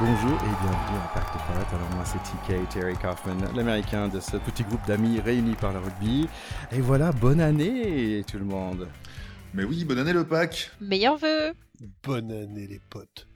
[0.00, 1.76] Bonjour et bienvenue à Pack de Pot.
[1.76, 5.80] Alors moi c'est TK, Terry Kaufman, l'américain de ce petit groupe d'amis réunis par le
[5.80, 6.26] rugby.
[6.72, 8.88] Et voilà, bonne année tout le monde.
[9.52, 10.70] Mais oui, bonne année le pack.
[10.80, 11.52] Meilleurs vœux.
[12.02, 13.28] Bonne année les potes.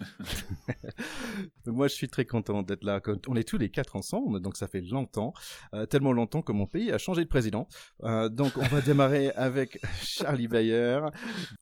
[1.66, 3.00] Moi, je suis très content d'être là.
[3.26, 5.32] On est tous les quatre ensemble, donc ça fait longtemps,
[5.74, 7.66] euh, tellement longtemps que mon pays a changé de président.
[8.02, 11.00] Euh, donc, on va démarrer avec Charlie Bayer,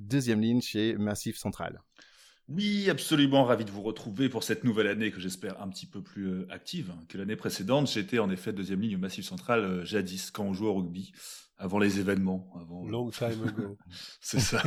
[0.01, 1.81] deuxième ligne chez Massif Central.
[2.49, 6.03] Oui, absolument ravi de vous retrouver pour cette nouvelle année que j'espère un petit peu
[6.03, 7.91] plus euh, active que l'année précédente.
[7.91, 11.13] J'étais en effet deuxième ligne au Massif Central jadis quand on jouait au rugby
[11.59, 12.51] avant les événements.
[12.59, 12.87] Avant...
[12.87, 13.77] Long time ago.
[14.21, 14.63] c'est ça.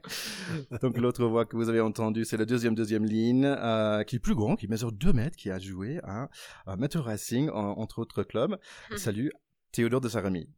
[0.82, 4.20] Donc l'autre voix que vous avez entendue, c'est la deuxième deuxième ligne, euh, qui est
[4.20, 6.28] plus grand, qui mesure 2 mètres, qui a joué à,
[6.66, 8.58] à Racing, entre autres clubs.
[8.90, 8.96] Hmm.
[8.96, 9.32] Salut,
[9.72, 10.48] Théodore de Sarami.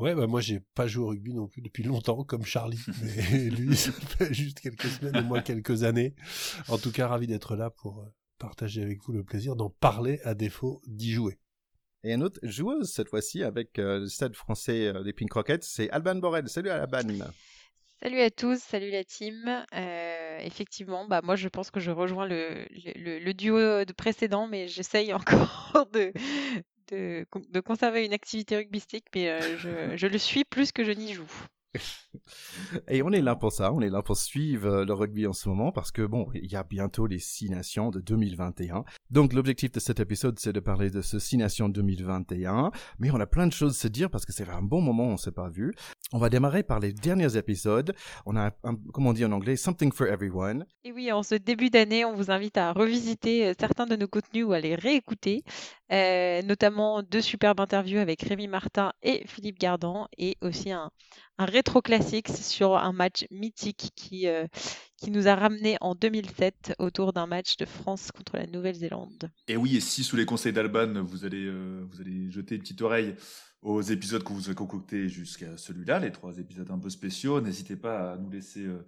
[0.00, 2.80] Ouais, bah moi j'ai pas joué au rugby non plus depuis longtemps, comme Charlie.
[3.02, 6.14] Mais lui, ça fait juste quelques semaines et moi quelques années.
[6.68, 8.06] En tout cas, ravi d'être là pour euh,
[8.38, 11.38] partager avec vous le plaisir d'en parler à défaut d'y jouer.
[12.02, 15.64] Et une autre joueuse, cette fois-ci, avec euh, le stade français euh, des Pink Rockets,
[15.64, 16.48] c'est Alban Borel.
[16.48, 17.02] Salut Alban.
[18.02, 19.66] Salut à tous, salut la team.
[19.74, 24.66] Euh, effectivement, bah moi je pense que je rejoins le, le, duo de précédent, mais
[24.66, 26.10] j'essaye encore de,
[26.90, 31.12] de, de, conserver une activité rugbystique, mais je, je le suis plus que je n'y
[31.12, 31.30] joue.
[32.88, 35.48] Et on est là pour ça, on est là pour suivre le rugby en ce
[35.48, 38.84] moment parce que bon, il y a bientôt les six nations de 2021.
[39.10, 43.18] Donc l'objectif de cet épisode, c'est de parler de ce six nations 2021, mais on
[43.18, 45.32] a plein de choses à se dire parce que c'est un bon moment, on s'est
[45.32, 45.72] pas vu.
[46.12, 47.92] On va démarrer par les derniers épisodes.
[48.24, 50.64] On a, un, comme on dit en anglais, something for everyone.
[50.84, 54.08] Et oui, en ce début d'année, on vous invite à revisiter euh, certains de nos
[54.08, 55.42] contenus ou à les réécouter,
[55.92, 60.90] euh, notamment deux superbes interviews avec Rémi Martin et Philippe Gardan, et aussi un,
[61.38, 64.46] un rétro classique sur un match mythique qui, euh,
[65.00, 69.30] qui nous a ramené en 2007 autour d'un match de France contre la Nouvelle-Zélande.
[69.48, 72.82] Et oui, et si sous les conseils d'Alban, vous allez, vous allez jeter une petite
[72.82, 73.14] oreille
[73.62, 77.40] aux épisodes que vous avez concoctés jusqu'à celui-là, les trois épisodes un peu spéciaux.
[77.40, 78.86] N'hésitez pas à nous laisser euh,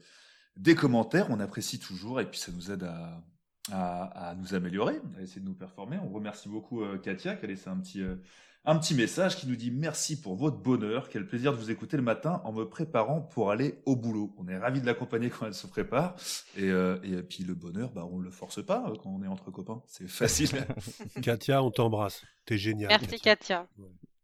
[0.57, 3.23] des commentaires, on apprécie toujours et puis ça nous aide à,
[3.71, 5.99] à, nous améliorer, à essayer de nous performer.
[6.03, 8.17] On remercie beaucoup euh, Katia qui a laissé un petit, euh,
[8.65, 11.97] un petit message qui nous dit merci pour votre bonheur, quel plaisir de vous écouter
[11.97, 14.35] le matin en me préparant pour aller au boulot.
[14.39, 16.17] On est ravis de l'accompagner quand elle se prépare
[16.57, 19.51] et, et puis le bonheur, bah, on ne le force pas quand on est entre
[19.51, 20.67] copains, c'est facile.
[21.23, 22.89] Katia, on t'embrasse, t'es génial.
[22.89, 23.67] Merci Katia.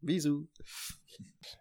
[0.03, 0.47] Bisous.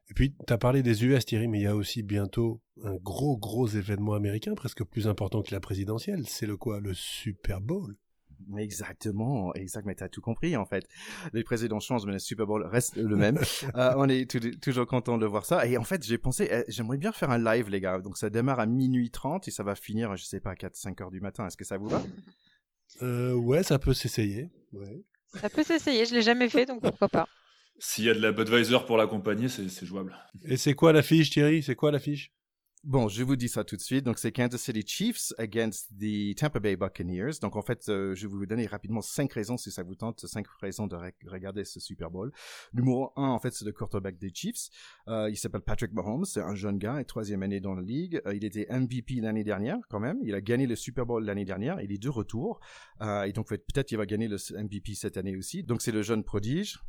[0.10, 2.96] Et puis, tu as parlé des US, Thierry, mais il y a aussi bientôt un
[2.96, 6.28] gros, gros événement américain, presque plus important que la présidentielle.
[6.28, 6.80] C'est le quoi?
[6.80, 7.96] Le Super Bowl.
[8.58, 10.88] Exactement, exactement, tu as tout compris en fait.
[11.34, 13.40] Les présidents changent, mais le Super Bowl reste le même.
[13.76, 14.30] Euh, on est
[14.62, 15.66] toujours content de voir ça.
[15.68, 18.00] Et en fait, j'ai pensé, eh, j'aimerais bien faire un live, les gars.
[18.00, 21.02] Donc ça démarre à minuit 30 et ça va finir, je sais pas, à 4-5
[21.02, 21.46] heures du matin.
[21.46, 22.02] Est-ce que ça vous va?
[23.02, 24.50] Euh, Ouais, ça peut s'essayer.
[24.74, 25.04] Ouais.
[25.40, 27.28] Ça peut s'essayer, je l'ai jamais fait, donc pourquoi pas.
[27.80, 30.16] S'il y a de la Budweiser pour l'accompagner, c'est jouable.
[30.46, 31.62] Et c'est quoi l'affiche, Thierry?
[31.62, 32.32] C'est quoi l'affiche?
[32.88, 34.06] Bon, je vous dis ça tout de suite.
[34.06, 37.34] Donc, c'est Kansas City Chiefs against the Tampa Bay Buccaneers.
[37.42, 40.26] Donc, en fait, euh, je vais vous donner rapidement cinq raisons, si ça vous tente,
[40.26, 40.96] cinq raisons de
[41.26, 42.32] regarder ce Super Bowl.
[42.72, 44.70] Numéro un, en fait, c'est le quarterback des Chiefs.
[45.10, 46.24] Euh, il s'appelle Patrick Mahomes.
[46.24, 48.22] C'est un jeune gars, et troisième année dans la ligue.
[48.26, 50.20] Euh, il était MVP l'année dernière, quand même.
[50.24, 51.82] Il a gagné le Super Bowl l'année dernière.
[51.82, 52.62] Il est de retour.
[53.02, 55.62] et donc, peut-être il va gagner le MVP cette année aussi.
[55.62, 56.80] Donc, c'est le jeune prodige.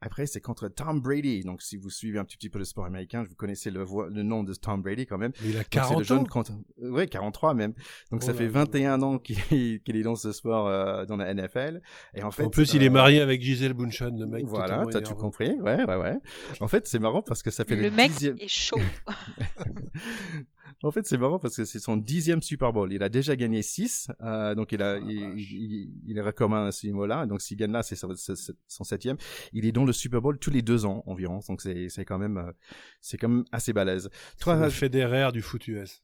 [0.00, 1.42] Après, c'est contre Tom Brady.
[1.42, 3.84] Donc, si vous suivez un petit, peu le sport américain, vous connaissez le
[4.24, 5.32] nom de Tom Brady quand même.
[5.44, 6.44] Il a 40 le jeune ans
[6.78, 7.74] Oui, 43 même.
[8.10, 11.80] Donc ça oh fait 21 ans qu'il est dans ce sport euh, dans la NFL.
[12.14, 14.44] Et en fait, en plus, il est euh, marié avec Gisèle Bunchen, le mec.
[14.46, 15.52] Voilà, t'as tout compris.
[15.60, 16.16] Ouais, ouais, ouais.
[16.60, 18.78] En fait, c'est marrant parce que ça fait le, le mec est chaud.
[20.82, 22.92] En fait, c'est marrant parce que c'est son dixième Super Bowl.
[22.92, 26.72] Il a déjà gagné six, euh, donc il a, oh, il, il, est recommandé à
[26.72, 27.26] ce niveau-là.
[27.26, 29.16] Donc s'il gagne là, c'est son, septième.
[29.52, 31.40] Il est dans le Super Bowl tous les deux ans environ.
[31.48, 32.52] Donc c'est, c'est quand même, euh,
[33.00, 34.10] c'est quand même assez balèze.
[34.40, 36.02] Toi, le fédéraire du foot US.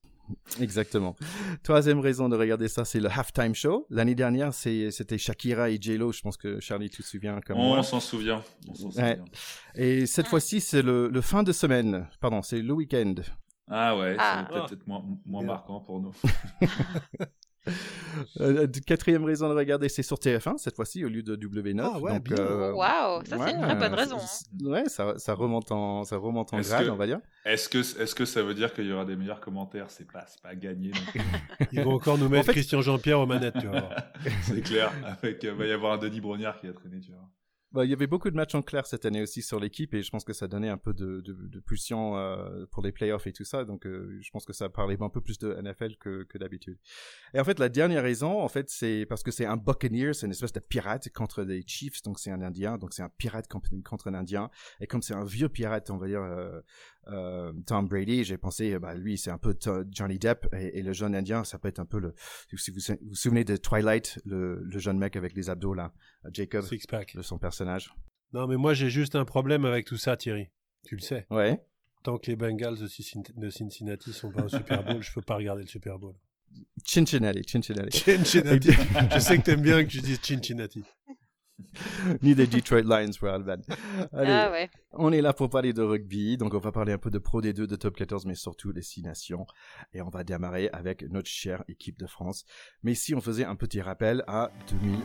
[0.61, 1.17] Exactement.
[1.63, 3.87] Troisième raison de regarder ça, c'est le halftime show.
[3.91, 6.13] L'année dernière, c'était Shakira et J-Lo.
[6.13, 8.43] Je pense que Charlie, tu te souviens comme On s'en souvient.
[9.75, 12.09] Et cette fois-ci, c'est le, le, fin de semaine.
[12.21, 13.15] Pardon, c'est le week-end.
[13.71, 14.47] Ah ouais, ah.
[14.49, 16.13] c'est peut-être moins, moins marquant pour nous.
[18.41, 21.81] Euh, quatrième raison de regarder, c'est sur TF1 cette fois-ci au lieu de W9.
[21.81, 24.17] Ah ouais, Donc, euh, Waouh, ça c'est une vraie bonne raison.
[24.17, 24.65] Hein.
[24.65, 27.21] Ouais, ça, ça, remonte en, ça remonte en grade, on va dire.
[27.45, 29.91] Est-ce que, est-ce que ça veut dire qu'il y aura des meilleurs commentaires?
[29.91, 30.91] C'est pas, pas gagné.
[31.73, 33.91] Ils vont encore nous mettre Christian Jean-Pierre aux manettes, tu vois.
[34.43, 34.93] c'est clair.
[35.05, 37.29] Avec, il va y avoir un Denis Brognard qui a traîné, tu vois.
[37.73, 40.03] Bah, il y avait beaucoup de matchs en clair cette année aussi sur l'équipe et
[40.03, 43.29] je pense que ça donnait un peu de, de, de pulsion euh, pour les playoffs
[43.29, 43.65] et tout ça.
[43.65, 46.79] Donc euh, je pense que ça parlait un peu plus de NFL que, que d'habitude.
[47.33, 50.27] Et en fait, la dernière raison, en fait, c'est parce que c'est un Buccaneer, c'est
[50.27, 53.47] une espèce de pirate contre des Chiefs, donc c'est un Indien, donc c'est un pirate
[53.47, 54.51] contre un Indien.
[54.81, 56.61] Et comme c'est un vieux pirate, on va dire euh,
[57.09, 59.57] euh, Tom Brady, j'ai pensé, bah lui, c'est un peu
[59.91, 62.15] Johnny Depp et, et, le jeune Indien, ça peut être un peu le.
[62.57, 65.93] Si vous vous souvenez de Twilight, le, le jeune mec avec les abdos là,
[66.33, 67.17] Jacob, Six pack.
[67.17, 67.93] de son personnage.
[68.33, 70.49] Non, mais moi j'ai juste un problème avec tout ça, Thierry.
[70.85, 71.27] Tu le sais.
[71.31, 71.61] Ouais.
[72.03, 75.21] Tant que les Bengals de Cincin- de Cincinnati sont pas au Super Bowl, je peux
[75.21, 76.15] pas regarder le Super Bowl.
[76.85, 77.99] Cincinnati, Cincinnati.
[77.99, 78.71] Cincinnati.
[79.15, 80.83] je sais que t'aimes bien que je dise Cincinnati.
[82.23, 83.57] Ni des Detroit Lions pour Alban.
[84.13, 84.71] Allez, Ah ouais.
[84.93, 87.41] on est là pour parler de rugby, donc on va parler un peu de Pro
[87.43, 89.47] D2, de Top 14, mais surtout les six nations.
[89.93, 92.45] Et on va démarrer avec notre chère équipe de France.
[92.83, 95.01] Mais si on faisait un petit rappel à 2020.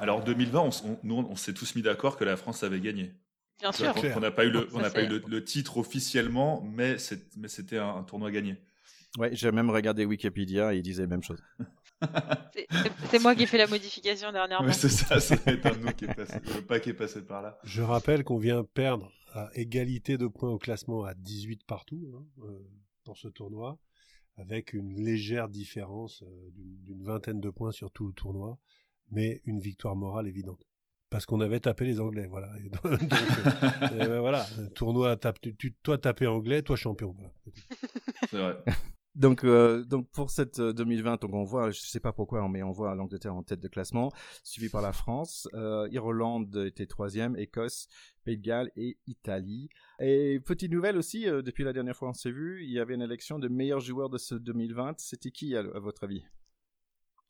[0.00, 3.12] Alors 2020, on, on- nous, on s'est tous mis d'accord que la France avait gagné.
[3.60, 3.92] Bien sûr.
[3.94, 7.76] qu'on n'a pas eu le, on n'a pas eu le, le titre officiellement, mais c'était
[7.76, 8.56] un, un tournoi gagné.
[9.18, 11.42] Ouais, j'ai même regardé Wikipédia et il disait la même chose.
[12.54, 14.66] C'est- c'est- C'est moi qui ai fait la modification dernièrement.
[14.66, 15.16] Ouais, c'est ça,
[15.46, 17.58] être un nous qui est passé, le pas qui est passé par là.
[17.64, 22.24] Je rappelle qu'on vient perdre à égalité de points au classement à 18 partout hein,
[22.44, 22.58] euh,
[23.04, 23.78] pour ce tournoi,
[24.36, 28.58] avec une légère différence euh, d'une vingtaine de points sur tout le tournoi,
[29.10, 30.62] mais une victoire morale évidente.
[31.10, 32.48] Parce qu'on avait tapé les Anglais, voilà.
[32.64, 37.12] Et donc, donc, euh, voilà, tournoi, tape, tu, tu- toi tapé anglais, toi champion.
[37.12, 37.32] Voilà.
[38.30, 38.56] C'est vrai.
[39.16, 42.62] Donc, euh, donc pour cette euh, 2020, donc on voit, je sais pas pourquoi, mais
[42.62, 44.12] on voit l'Angleterre en tête de classement,
[44.44, 45.48] suivi par la France.
[45.54, 47.88] Euh, Irlande était troisième, Écosse,
[48.22, 49.68] Pays de Galles et Italie.
[49.98, 52.94] Et petite nouvelle aussi, euh, depuis la dernière fois on s'est vu, il y avait
[52.94, 55.00] une élection de meilleur joueur de ce 2020.
[55.00, 56.22] C'était qui à votre avis?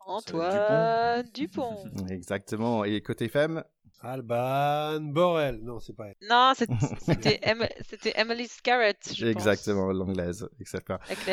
[0.06, 1.84] Antoine Dupont.
[2.10, 2.84] Exactement.
[2.84, 3.64] Et côté femme,
[4.00, 6.16] Alban Borel, non c'est pas elle.
[6.28, 6.52] Non,
[7.00, 9.30] c'était Em- c'était Emily Scarrett, je pense.
[9.30, 10.48] exactement l'anglaise.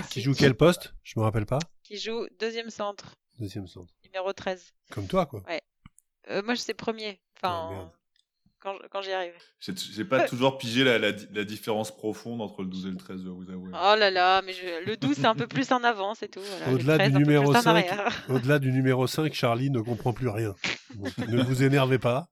[0.09, 0.93] Qui joue quel poste?
[1.03, 1.59] Je me rappelle pas.
[1.83, 3.93] Qui joue deuxième centre, Deuxième centre.
[4.03, 4.73] numéro 13.
[4.91, 5.43] Comme toi quoi.
[6.29, 7.21] Euh, moi, je sais premier.
[7.37, 7.91] Enfin, merde.
[8.61, 9.33] Quand, quand j'y arrive.
[9.59, 13.21] J'ai pas toujours pigé la, la, la différence profonde entre le 12 et le 13,
[13.23, 13.71] je vous avouer.
[13.73, 16.41] Oh là là, mais je- le 12, c'est un peu plus en avant, c'est tout.
[16.41, 16.73] voilà.
[16.73, 18.25] Au-delà 13, du numéro plus en 5, arrière.
[18.29, 20.53] Au-delà du numéro 5, Charlie ne comprend plus rien.
[20.95, 22.27] Donc, ne vous énervez pas.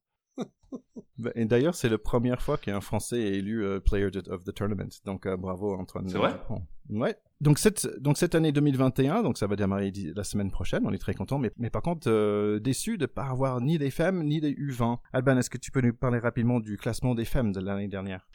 [1.18, 4.54] Bah, Et d'ailleurs, c'est la première fois qu'un Français est élu euh, Player of the
[4.54, 4.90] Tournament.
[5.06, 6.10] Donc euh, bravo Antoine.
[6.10, 6.34] C'est vrai?
[6.34, 6.62] Dupont.
[6.90, 7.16] Ouais.
[7.42, 10.84] Donc cette donc cette année 2021, donc ça va démarrer la semaine prochaine.
[10.86, 13.92] On est très content, mais mais par contre euh, déçu de pas avoir ni des
[13.92, 15.00] femmes ni des U20.
[15.14, 18.28] Alban, est-ce que tu peux nous parler rapidement du classement des femmes de l'année dernière?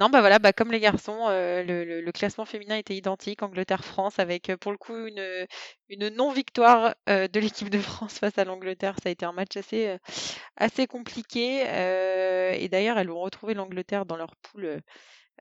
[0.00, 4.50] Non, bah voilà, bah comme les garçons, euh, le, classement féminin était identique, Angleterre-France, avec
[4.50, 8.96] euh, pour le coup une, non-victoire euh, de l'équipe de France face à l'Angleterre.
[9.02, 11.60] Ça a été un match assez, compliqué.
[11.62, 14.80] et d'ailleurs, elles vont retrouver l'Angleterre dans leur poule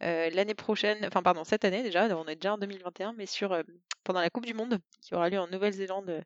[0.02, 3.58] l'année prochaine, enfin pardon, cette année déjà, on est déjà en 2021, mais sur,
[4.04, 6.24] pendant la Coupe du Monde qui aura lieu en Nouvelle-Zélande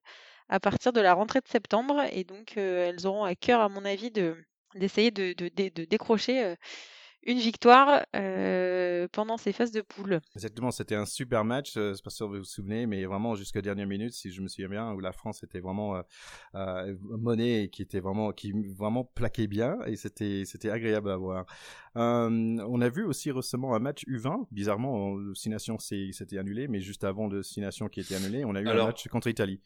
[0.50, 2.04] à partir de la rentrée de septembre.
[2.12, 4.36] Et donc, elles auront à cœur, à mon avis, de
[4.76, 5.34] d'essayer de,
[5.86, 6.56] décrocher
[7.24, 10.22] une victoire euh, pendant ces phases de poule.
[10.36, 11.76] Exactement, c'était un super match.
[11.78, 14.42] Euh, c'est pas sûr que vous vous souvenez, mais vraiment jusqu'à dernière minute, si je
[14.42, 16.02] me souviens bien, où la France était vraiment euh,
[16.56, 21.18] euh, monnaie et qui était vraiment qui vraiment plaquait bien et c'était c'était agréable à
[21.18, 21.46] voir.
[21.98, 22.30] Euh,
[22.68, 24.48] on a vu aussi récemment un match U20.
[24.52, 28.46] Bizarrement, le Six Nations s'était annulé, mais juste avant le Six Nations qui était annulé,
[28.46, 29.60] on a eu Alors- un match contre Italie.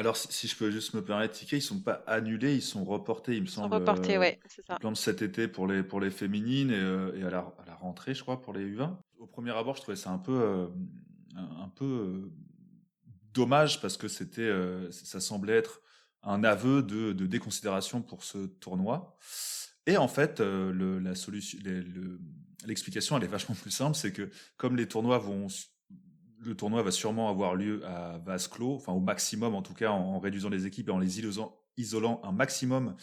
[0.00, 2.84] Alors, si, si je peux juste me permettre, Ticket, ils sont pas annulés, ils sont
[2.86, 3.74] reportés, il me Ils sont semble.
[3.74, 4.76] reportés, euh, ouais, c'est ça.
[4.82, 7.38] Il me semble cet été pour les, pour les féminines et, euh, et à, la,
[7.40, 8.96] à la rentrée, je crois, pour les U20.
[9.18, 10.66] Au premier abord, je trouvais ça un peu, euh,
[11.36, 12.32] un, un peu euh,
[13.34, 15.82] dommage parce que c'était, euh, ça semblait être
[16.22, 19.18] un aveu de, de déconsidération pour ce tournoi.
[19.86, 22.20] Et en fait, euh, le, la solution, les- le-
[22.66, 25.46] l'explication, elle est vachement plus simple, c'est que comme les tournois vont,
[26.40, 29.90] le tournoi va sûrement avoir lieu à vase clos, enfin au maximum en tout cas,
[29.90, 31.20] en, réduisant les équipes et en les
[31.76, 32.96] isolant, un maximum,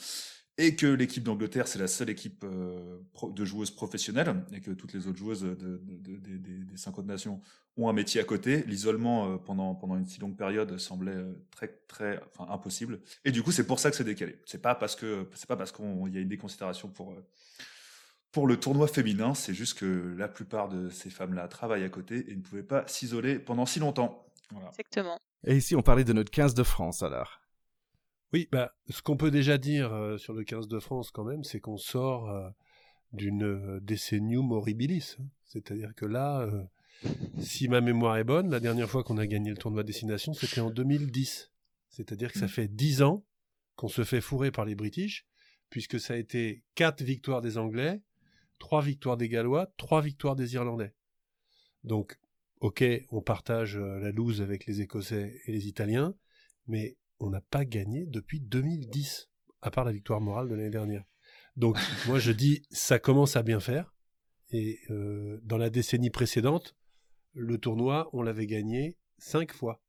[0.59, 2.99] et que l'équipe d'Angleterre c'est la seule équipe euh,
[3.31, 6.77] de joueuses professionnelles et que toutes les autres joueuses de, de- de- de- des- des
[6.77, 7.41] 50 nations
[7.77, 11.33] ont un métier à côté, l'isolement euh, pendant pendant une si longue période semblait euh,
[11.51, 13.01] très très impossible.
[13.23, 14.41] Et du coup, c'est pour ça que c'est décalé.
[14.45, 14.95] C'est pas parce
[15.47, 17.13] pas parce qu'il y a une déconsidération pour
[18.31, 22.29] pour le tournoi féminin, c'est juste que la plupart de ces femmes-là travaillent à côté
[22.31, 24.25] et ne pouvaient pas s'isoler pendant si longtemps.
[24.51, 24.67] Voilà.
[24.69, 25.17] Exactement.
[25.45, 27.41] Et ici, on parlait de notre 15 de France alors.
[28.33, 31.43] Oui, bah, ce qu'on peut déjà dire euh, sur le 15 de France quand même,
[31.43, 32.49] c'est qu'on sort euh,
[33.13, 35.15] d'une euh, décennium horribilis.
[35.19, 35.25] hein.
[35.45, 36.63] C'est-à-dire que là, euh,
[37.39, 40.59] si ma mémoire est bonne, la dernière fois qu'on a gagné le tournoi Destination, c'était
[40.59, 41.51] en 2010.
[41.89, 42.49] C'est-à-dire que ça Mm.
[42.49, 43.25] fait 10 ans
[43.77, 45.25] qu'on se fait fourrer par les British,
[45.69, 48.01] puisque ça a été 4 victoires des Anglais,
[48.59, 50.93] 3 victoires des Gallois, 3 victoires des Irlandais.
[51.83, 52.19] Donc,
[52.59, 56.15] ok, on partage euh, la loose avec les Écossais et les Italiens,
[56.67, 59.29] mais on n'a pas gagné depuis 2010,
[59.61, 61.03] à part la victoire morale de l'année dernière.
[61.55, 63.93] Donc, moi je dis, ça commence à bien faire.
[64.49, 66.75] Et euh, dans la décennie précédente,
[67.33, 69.81] le tournoi, on l'avait gagné 5 fois.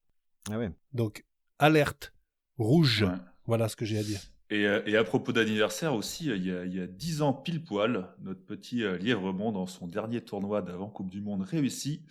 [0.50, 0.70] Ah ouais.
[0.92, 1.24] Donc,
[1.58, 2.12] alerte,
[2.56, 3.14] rouge, Ouais.
[3.44, 4.20] voilà ce que j'ai à dire.
[4.50, 7.22] Et, euh, et à propos d'anniversaire aussi, euh, il y, a, il y a 10
[7.22, 11.42] ans pile poil, notre petit euh, Lièvremont, dans son dernier tournoi d'avant Coupe du Monde
[11.42, 12.02] réussi,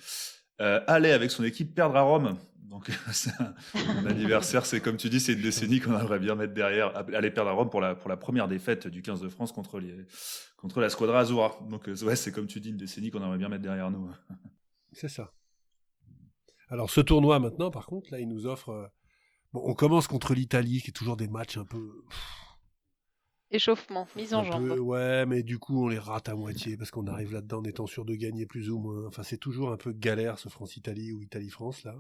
[0.60, 2.36] allait avec son équipe perdre à Rome.
[2.64, 2.90] Donc,
[3.76, 6.96] un- anniversaire, c'est comme tu dis, c'est une décennie qu'on aimerait bien mettre derrière.
[7.14, 9.80] Aller perdre à Rome pour la, première défaite du 15 de France contre,
[10.80, 11.60] la Squadra Azzurra.
[11.70, 14.10] Donc, ouais, c'est comme tu dis, une décennie qu'on aimerait bien mettre derrière nous.
[14.94, 15.32] C'est ça.
[16.70, 18.92] Alors, ce tournoi maintenant, par contre, là, il nous offre.
[19.58, 22.04] Bon, on commence contre l'Italie, qui est toujours des matchs un peu.
[23.50, 24.68] Échauffement, mise en jambe.
[24.68, 27.64] peu- ouais, mais du coup, on les rate à moitié parce qu'on arrive là-dedans en
[27.64, 29.08] étant sûr de gagner plus ou moins.
[29.08, 31.96] Enfin, c'est toujours un peu galère ce France-Italie ou Italie-France là.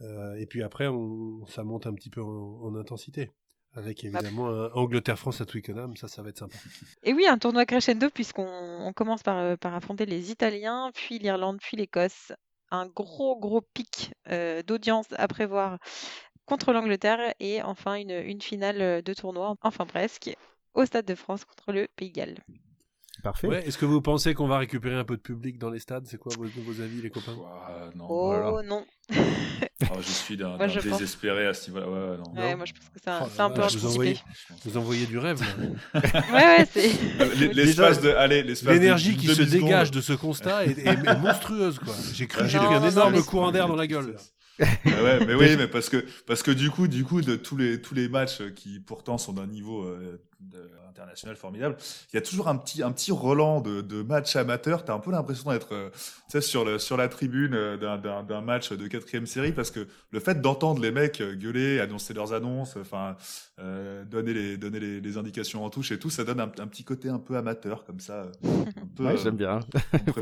[0.00, 3.30] Euh, et puis après, on, ça monte un petit peu en, en intensité.
[3.74, 6.58] Avec évidemment un Angleterre-France à Twickenham, ça, ça va être sympa.
[7.04, 11.18] Et oui, un tournoi crescendo puisqu'on on commence par, euh, par affronter les Italiens, puis
[11.18, 12.32] l'Irlande, puis l'Écosse.
[12.70, 15.78] Un gros, gros pic euh, d'audience à prévoir
[16.46, 20.34] contre l'Angleterre et enfin une, une finale euh, de tournoi, enfin presque,
[20.74, 22.38] au Stade de France contre le Pays de Galles.
[23.22, 23.46] Parfait.
[23.46, 26.06] Ouais, Est-ce que vous pensez qu'on va récupérer un peu de public dans les stades?
[26.06, 27.34] C'est quoi vos, vos avis, les copains?
[27.34, 28.62] Ouah, non, Oh voilà.
[28.68, 28.84] non
[29.82, 31.88] Ah, je suis d'un pense- désespéré à ce niveau-là.
[31.88, 32.40] Ouais, ouais, non.
[32.40, 34.18] Ouais, moi je pense que c'est un, Oh un peu vous envoyez-
[34.64, 35.40] Vous envoyez du rêve.
[35.94, 41.18] Ouais, ouais, L'espace de, allez, L'énergie qui se dégage de ce constat est, est- est
[41.18, 41.78] monstrueuse.
[41.78, 41.94] quoi.
[42.14, 44.16] J'ai cru, j'ai un énorme courant d'air dans la gueule.
[44.58, 44.66] Là.
[44.86, 47.56] Ah ouais, mais oui, mais parce que parce que du coup, du coup, de tous
[47.56, 50.20] les tous les matchs qui pourtant sont d'un niveau euh,
[50.88, 51.76] international formidable,
[52.12, 54.84] il y a toujours un petit un petit Roland de, de match amateur.
[54.84, 58.86] T'as un peu l'impression d'être euh, sur le sur la tribune euh, d'un match de
[58.86, 63.16] quatrième série parce que le fait d'entendre les mecs euh, gueuler, annoncer leurs annonces, enfin
[63.58, 66.66] euh, donner les donner les, les indications en touche et tout, ça donne un, un
[66.66, 68.26] petit côté un peu amateur comme ça.
[68.98, 69.60] Ouais, euh, j'aime bien.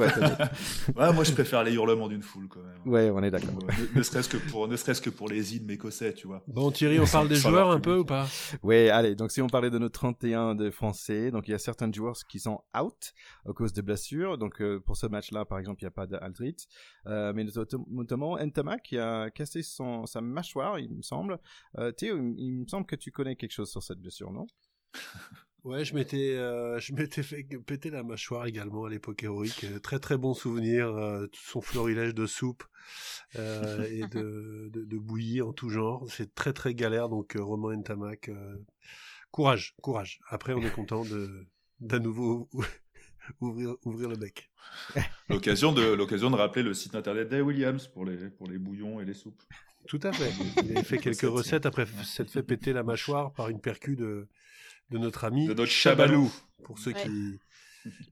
[0.96, 2.92] ouais, moi je préfère les hurlements d'une foule quand même.
[2.92, 3.54] Ouais, on est d'accord.
[3.94, 6.42] Ne, ne serait-ce que pour ne serait-ce que pour les hymnes écossais, tu vois.
[6.46, 8.26] Bon, Thierry, on parle des joueurs un peu ou pas?
[8.62, 11.58] Ouais, allez, donc si on parlait de nos 31 de Français, donc il y a
[11.58, 13.12] certains joueurs qui sont out
[13.48, 14.38] à cause de blessures.
[14.38, 16.56] Donc euh, pour ce match-là, par exemple, il n'y a pas d'Aldrit.
[17.06, 21.38] Euh, mais notam- notamment Entama qui a cassé son, sa mâchoire, il me semble.
[21.78, 24.46] Euh, Théo, il, il me semble que tu connais quelque chose sur cette blessure, non?
[25.62, 29.66] Ouais, je m'étais, euh, je m'étais fait péter la mâchoire également à l'époque héroïque.
[29.82, 32.64] Très très bon souvenir, euh, tout son florilège de soupe
[33.36, 36.06] euh, et de, de, de bouillie en tout genre.
[36.08, 38.56] C'est très très galère, donc Romain Ntamak, euh,
[39.30, 40.20] courage, courage.
[40.28, 41.46] Après, on est content de
[41.80, 42.48] d'à nouveau
[43.40, 44.50] ouvrir, ouvrir le bec.
[45.28, 49.00] L'occasion de l'occasion de rappeler le site internet d'Ay Williams pour les pour les bouillons
[49.00, 49.42] et les soupes.
[49.88, 50.30] Tout à fait.
[50.62, 51.30] Il a fait quelques Recette.
[51.64, 54.28] recettes après s'être fait péter la mâchoire par une percu de,
[54.90, 56.30] de notre ami De notre chabalou.
[56.64, 57.02] Pour ceux Ouais.
[57.02, 57.40] qui.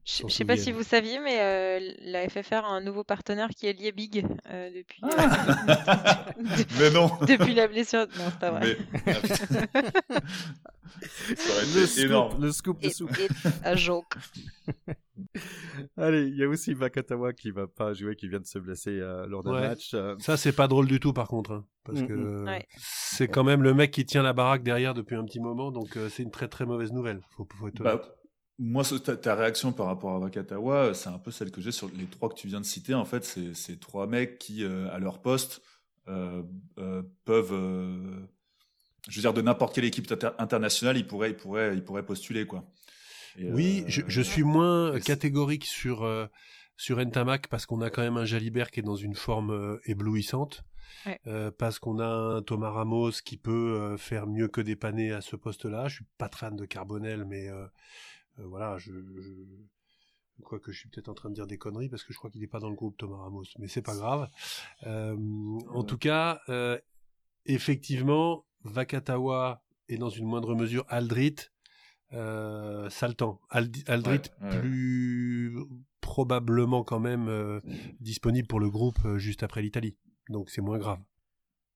[0.05, 3.51] Je je sais pas si vous saviez, mais euh, la FFR a un nouveau partenaire
[3.51, 5.03] qui est Liebig euh, depuis,
[6.81, 7.11] Mais non.
[7.29, 8.07] depuis la blessure.
[8.17, 8.79] Non, c'est pas vrai.
[9.07, 9.15] Mais
[11.37, 12.43] ça aurait le, scoop, énorme.
[12.43, 13.17] le scoop de soupe.
[13.19, 14.15] it's a joke.
[15.97, 18.99] Allez, il y a aussi Vakatawa qui va pas jouer, qui vient de se blesser
[19.01, 19.69] euh, lors d'un Ouais.
[19.69, 19.93] match.
[19.95, 21.53] euh, Ça, c'est pas drôle du tout, par contre.
[21.53, 22.45] hein, parce Mm, que mm.
[22.47, 22.67] Ouais.
[22.79, 25.71] c'est quand même le mec qui tient la baraque derrière depuis un petit moment.
[25.73, 27.21] Donc, euh, c'est une très très mauvaise nouvelle.
[27.37, 28.01] Faut, faut être Bah.
[28.59, 31.73] Moi, ce- ta, ta réaction par rapport à Wakatawa, c'est un peu celle que j'ai
[31.73, 32.95] sur les trois que tu viens de citer.
[32.95, 35.63] En fait, c'est c'est trois mecs qui, euh, à leur poste,
[36.09, 36.43] euh,
[36.79, 38.27] euh, peuvent, euh,
[39.09, 42.05] je veux dire, de n'importe quelle équipe inter- internationale, ils pourraient, ils pourraient, ils pourraient
[42.05, 42.65] postuler, quoi.
[43.39, 46.27] Et, Oui, euh, je, je suis moins catégorique sur, euh,
[46.77, 49.79] sur Ntamak parce qu'on a quand même un Jalibert qui est dans une forme euh,
[49.87, 50.63] éblouissante.
[51.07, 51.21] Ouais.
[51.27, 55.21] Euh, parce qu'on a un Thomas Ramos qui peut euh, faire mieux que dépanner à
[55.21, 55.87] ce poste-là.
[55.89, 57.69] Je suis pas fan de Carbonel, mais euh, euh,
[58.45, 59.33] voilà, je, je...
[60.45, 62.41] Quoique je suis peut-être en train de dire des conneries parce que je crois qu'il
[62.41, 64.29] n'est pas dans le groupe Thomas Ramos, mais c'est pas grave.
[64.87, 65.17] Euh,
[65.71, 66.79] en tout cas, euh,
[67.47, 71.35] effectivement, Vakatawa et dans une moindre mesure Aldrit,
[72.13, 73.41] euh, ça le temps.
[73.51, 74.61] Ald- Aldrit Ouais, ouais.
[74.61, 75.57] plus
[76.01, 77.61] probablement quand même euh,
[78.01, 79.97] disponible pour le groupe euh, juste après l'Italie.
[80.29, 81.01] Donc c'est moins grave.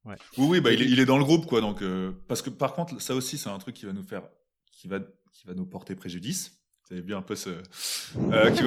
[0.05, 1.61] Oui, oui, bah, il, est, il est dans le groupe, quoi.
[1.61, 4.23] Donc, euh, parce que par contre, ça aussi, c'est un truc qui va nous faire,
[4.73, 4.99] qui va,
[5.33, 6.63] qui va nous porter préjudice.
[6.89, 8.63] Vous avez bien un peu ce, euh, qui,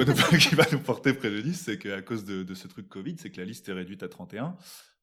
[0.54, 3.68] va nous, porter préjudice, c'est qu'à cause de, ce truc Covid, c'est que la liste
[3.68, 4.56] est réduite à 31.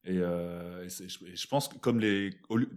[0.05, 2.32] Et, euh, et je, pense que comme les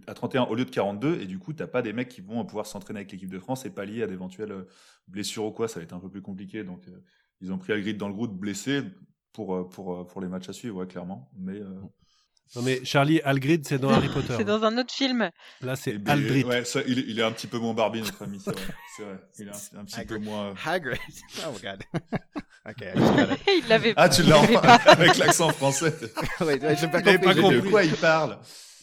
[0.05, 2.45] à 31 au lieu de 42, et du coup, t'as pas des mecs qui vont
[2.45, 4.63] pouvoir s'entraîner avec l'équipe de France et pallier à d'éventuelles euh,
[5.07, 5.67] blessures ou quoi.
[5.67, 6.63] Ça va être un peu plus compliqué.
[6.63, 6.85] Donc,
[7.41, 8.83] ils ont pris Algrid dans le groupe blessé
[9.33, 11.29] pour, pour, pour les matchs à suivre, clairement.
[11.35, 11.81] Mais euh,
[12.55, 14.33] Non mais Charlie Algrid, c'est dans Harry Potter.
[14.37, 15.29] C'est dans un autre film.
[15.61, 16.43] Là, c'est ben, Aldrit.
[16.45, 18.39] ouais, ça, il, est- il est un petit peu moins Barbie, notre ami.
[18.43, 18.61] C'est vrai.
[18.97, 19.17] C'est vrai.
[19.39, 20.23] Il est un, un petit peu Hagrid.
[20.23, 20.53] moins.
[20.65, 20.99] Hagrid.
[21.45, 21.83] Oh my god.
[22.69, 22.85] ok,
[23.61, 25.93] il l'avait Ah, tu l'as enfin avec l'accent français.
[26.41, 27.17] Ouais, ouais, pas compris.
[27.19, 28.37] pas compris de quoi il parle.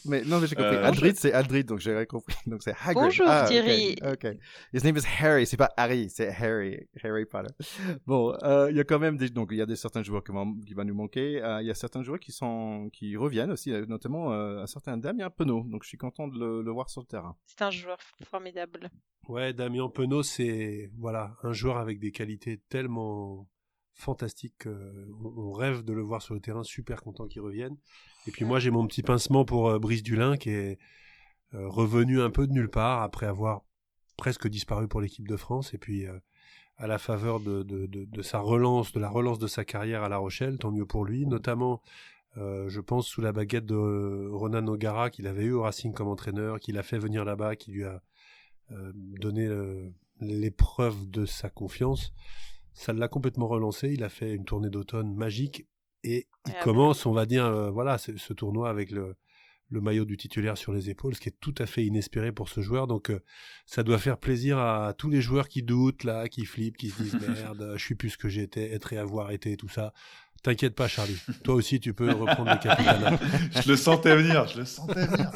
[0.05, 0.75] Mais non, mais j'ai compris.
[0.75, 2.35] Euh, Aldrid, c'est Aldrid, donc j'ai compris.
[2.47, 3.05] Donc c'est Hagrid.
[3.05, 3.95] Bonjour, ah, Thierry.
[4.03, 4.27] Ok.
[4.73, 5.45] His name is Harry.
[5.47, 6.87] C'est pas Harry, c'est Harry.
[7.03, 7.53] Harry Potter.
[8.05, 10.23] Bon, euh, il y a quand même des, donc il y a des certains joueurs
[10.23, 11.41] qui vont, qui vont nous manquer.
[11.43, 14.67] Euh, Il y a certains joueurs qui sont, qui reviennent aussi, euh, notamment euh, un
[14.67, 15.63] certain Damien Penaud.
[15.63, 17.35] Donc je suis content de le, le voir sur le terrain.
[17.45, 18.89] C'est un joueur formidable.
[19.27, 23.47] Ouais, Damien Penaud, c'est voilà un joueur avec des qualités tellement
[23.95, 26.63] fantastiques qu'on on rêve de le voir sur le terrain.
[26.63, 27.75] Super content qu'il revienne.
[28.27, 30.77] Et puis moi, j'ai mon petit pincement pour euh, Brice Dulin qui est
[31.53, 33.61] euh, revenu un peu de nulle part après avoir
[34.17, 35.73] presque disparu pour l'équipe de France.
[35.73, 36.19] Et puis euh,
[36.77, 40.03] à la faveur de, de, de, de sa relance, de la relance de sa carrière
[40.03, 41.81] à La Rochelle, tant mieux pour lui, notamment.
[42.37, 46.09] euh, je pense sous la baguette de Ronan O'Gara qu'il avait eu au Racing comme
[46.09, 48.01] entraîneur, qu'il a fait venir là-bas, qui lui a
[48.71, 52.13] euh, donné euh, l'épreuve de sa confiance.
[52.75, 53.89] Ça l'a complètement relancé.
[53.89, 55.65] Il a fait une tournée d'automne magique
[56.03, 59.15] et il Ah, commence, on va dire, euh, voilà, ce, ce tournoi avec le,
[59.69, 62.49] le maillot du titulaire sur les épaules, ce qui est tout à fait inespéré pour
[62.49, 62.85] ce joueur.
[62.85, 63.21] Donc, euh,
[63.65, 67.01] ça doit faire plaisir à tous les joueurs qui doutent là, qui flippent, qui se
[67.01, 67.17] disent
[67.55, 69.93] merde, je suis plus ce que j'étais, être et avoir été, tout ça.
[70.45, 71.17] T'inquiète pas, Charlie.
[71.43, 73.17] Toi aussi, tu peux reprendre le capitana.
[73.63, 75.31] je le sentais venir, je le sentais venir.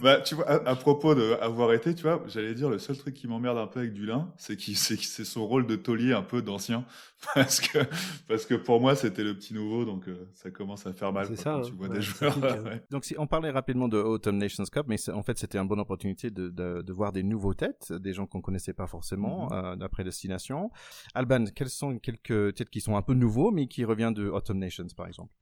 [0.00, 3.14] bah, tu vois, à, à propos d'avoir été, tu vois, j'allais dire, le seul truc
[3.14, 6.84] qui m'emmerde un peu avec Dulin, c'est c'est son rôle de taulier un peu d'ancien.
[7.36, 7.78] Parce que,
[8.26, 11.26] parce que pour moi, c'était le petit nouveau, donc euh, ça commence à faire mal.
[11.28, 11.62] C'est quoi, ça, quand hein.
[11.68, 12.36] tu vois Ouais, des joueurs.
[12.44, 12.62] hein.
[12.64, 12.82] ouais.
[12.90, 15.78] Donc si on parlait rapidement de Autumn Nations Cup, mais en fait c'était une bonne
[15.78, 19.52] opportunité de, de, de voir des nouveaux têtes, des gens qu'on connaissait pas forcément Mhm.
[19.52, 20.72] euh, d'après destination.
[21.14, 24.58] Alban, quels sont quelques têtes qui sont un peu nouveaux mais qui reviennent de Autumn
[24.58, 25.32] Nations par exemple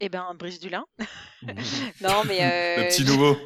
[0.00, 0.84] Eh ben, Brice Dulin.
[2.00, 2.40] non, mais.
[2.40, 3.36] Le euh, petit nouveau.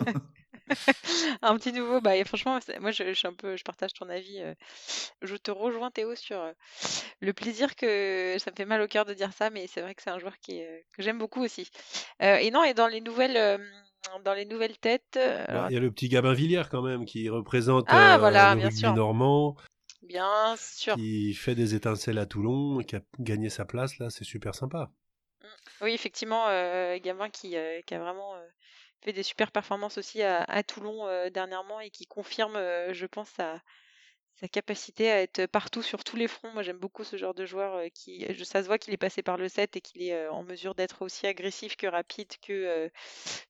[1.42, 4.08] un petit nouveau, bah, et franchement, moi je, je suis un peu, je partage ton
[4.08, 4.40] avis.
[4.40, 4.54] euh,
[5.22, 6.52] je te rejoins Théo sur euh,
[7.20, 9.94] le plaisir que ça me fait mal au cœur de dire ça, mais c'est vrai
[9.94, 11.68] que c'est un joueur qui, est- que j'aime beaucoup aussi.
[12.22, 13.58] Euh, et non, et dans les nouvelles, euh,
[14.24, 17.28] dans les nouvelles têtes, alors, Il y a le petit Gabin Villiers quand même qui
[17.28, 18.94] représente Ah, euh, voilà, le bien rugby sûr.
[18.94, 19.56] normand,
[20.05, 20.97] bien sûr.
[20.97, 24.55] qui fait des étincelles à Toulon, et qui a gagné sa place là, c'est super
[24.55, 24.90] sympa.
[25.81, 28.47] Oui, effectivement, euh, Gavin qui, euh, qui a vraiment euh,
[29.03, 32.55] fait des super performances aussi à, à Toulon euh, dernièrement et qui confirme,
[32.93, 33.61] je pense, sa,
[34.35, 36.53] sa capacité à être partout sur tous les fronts.
[36.53, 39.23] Moi, j'aime beaucoup ce genre de joueur qui, je, ça se voit qu'il est passé
[39.23, 42.90] par le 7 et qu'il est en mesure d'être aussi agressif que rapide, que,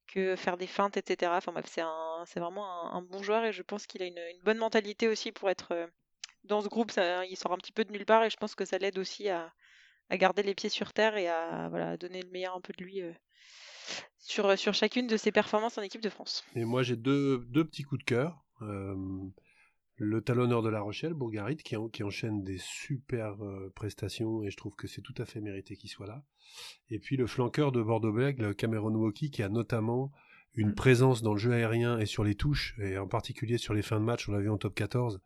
[0.08, 1.36] que faire des feintes, etc.
[1.36, 4.42] Enfin bref, c'est vraiment un, un bon joueur et je pense qu'il a une, une
[4.42, 5.88] bonne mentalité aussi pour être
[6.44, 6.90] dans ce groupe.
[6.90, 8.98] Ça- il sort un petit peu de nulle part et je pense que ça l'aide
[8.98, 9.52] aussi à,
[10.10, 12.84] à garder les pieds sur terre et à voilà, donner le meilleur un peu de
[12.84, 13.12] lui euh,
[14.18, 16.44] sur, sur chacune de ses performances en équipe de France.
[16.54, 18.44] Et moi j'ai deux, deux petits coups de cœur.
[18.62, 18.94] Euh,
[19.96, 24.50] le talonneur de La Rochelle, Bourgarit, qui, en- qui enchaîne des super euh, prestations et
[24.50, 26.24] je trouve que c'est tout à fait mérité qu'il soit là.
[26.90, 30.10] Et puis le flanqueur de Bordeaux-Bègles, Cameron Woki, qui a notamment
[30.54, 33.82] une présence dans le jeu aérien et sur les touches, et en particulier sur les
[33.82, 35.18] fins de match, on l'a vu en top 14, euh,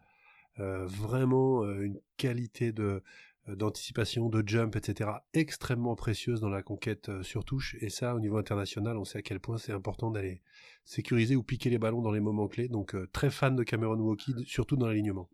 [0.58, 3.02] vraiment euh, une qualité de
[3.48, 7.76] euh, d'anticipation, de jump, etc., extrêmement précieuse dans la conquête euh, sur touche.
[7.80, 10.42] Et ça, au niveau international, on sait à quel point c'est important d'aller
[10.84, 12.68] sécuriser ou piquer les ballons dans les moments clés.
[12.68, 15.28] Donc euh, très fan de Cameron Woki, surtout dans l'alignement.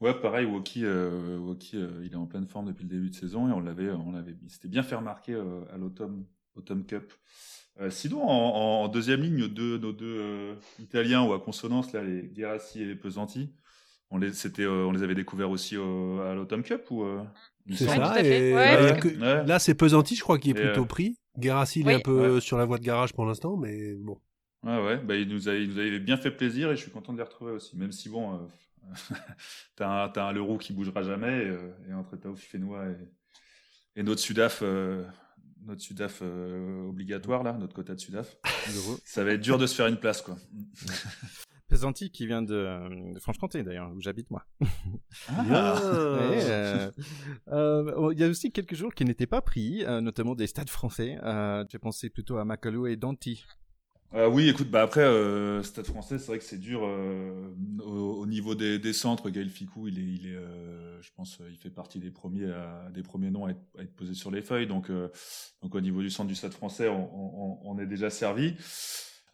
[0.00, 1.38] Ouais, pareil, Woki, euh,
[1.74, 4.12] euh, il est en pleine forme depuis le début de saison et on l'avait, on
[4.12, 6.24] l'avait, il s'était bien fait remarquer euh, à l'automne,
[6.86, 7.12] cup.
[7.80, 12.82] Euh, sinon, en, deuxième ligne, nos deux, euh, Italiens ou à consonance là, les Guerassi
[12.82, 13.50] et les Pesanti,
[14.10, 17.22] on les, c'était, euh, on les avait découverts aussi au- à l'automne cup ou euh,
[17.72, 18.22] C'est Ouais, ça.
[18.24, 19.46] Et Ouais, que- ouais.
[19.46, 21.16] là, c'est Pesanti, je crois, qui est Et, plutôt euh, pris.
[21.40, 22.40] Gerassi, il est un peu Ouais.
[22.40, 24.18] sur la voie de garage pour l'instant, mais bon.
[24.64, 26.90] Ouais, ouais, bah, il, nous a, il nous avait bien fait plaisir et je suis
[26.90, 27.76] content de les retrouver aussi.
[27.78, 28.38] Même si, bon, euh,
[29.76, 34.00] t'as un, t'as un Leroux qui bougera jamais et, euh, et entre Taouf Fénois et,
[34.00, 35.04] et notre Sudaf, euh,
[35.64, 38.36] notre Sudaf euh, obligatoire, là, notre quota de Sudaf,
[39.04, 40.36] ça va être dur de se faire une place, quoi.
[41.70, 44.44] Pesanti qui vient de, euh, de Franche-Comté d'ailleurs, où j'habite moi.
[45.28, 45.80] Ah.
[46.50, 46.90] Euh,
[47.48, 50.70] euh, il y a aussi quelques jours qui n'étaient pas pris, euh, notamment des stades
[50.70, 51.18] français.
[51.22, 53.44] Euh, J'ai pensé plutôt à Macalou et Danti.
[54.12, 57.54] Euh, oui, écoute, bah après, euh, Stade français, c'est vrai que c'est dur euh,
[57.84, 59.30] au, niveau des, centres.
[59.30, 60.38] Gaël Ficou, il est, il est
[61.00, 62.52] je pense, il fait partie des premiers,
[62.92, 64.66] des premiers noms à être, à posés sur les feuilles.
[64.66, 64.90] Donc,
[65.62, 68.54] donc au niveau du centre du Stade français, on, est déjà servi.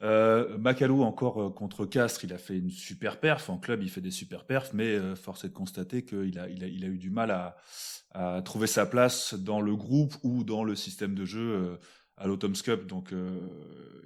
[0.00, 3.48] Macalou encore contre Castres, il a fait une super perf.
[3.50, 6.84] En club, il fait des super perfs, mais force est de constater qu'il a, il
[6.84, 11.14] a, eu du mal à, trouver sa place dans le groupe ou dans le système
[11.14, 11.78] de jeu
[12.18, 13.30] à l'Autumn Cup, donc euh,